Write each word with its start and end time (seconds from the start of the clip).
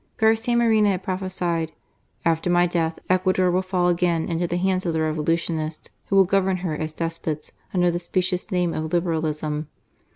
Garcia 0.17 0.57
Moreno 0.57 0.89
had 0.89 1.03
prophesied: 1.03 1.73
"After 2.25 2.49
my 2.49 2.65
death, 2.65 2.97
Ecuador 3.07 3.51
will 3.51 3.61
fall 3.61 3.87
again 3.87 4.27
into 4.29 4.47
the 4.47 4.57
hands 4.57 4.83
of 4.83 4.93
the 4.93 5.01
Revolutionists, 5.01 5.89
who 6.07 6.15
will 6.15 6.25
govern 6.25 6.57
her 6.65 6.73
as 6.75 6.91
despots, 6.91 7.51
under 7.71 7.91
the 7.91 7.99
specious 7.99 8.49
name 8.49 8.73
of 8.73 8.91
Liberalism. 8.91 9.67